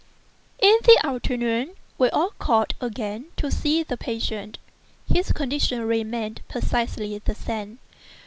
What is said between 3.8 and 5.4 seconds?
the patient. His